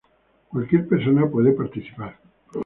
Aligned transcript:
Cualquier 0.47 0.87
persona 0.87 1.29
puede 1.29 1.51
participar. 1.51 2.17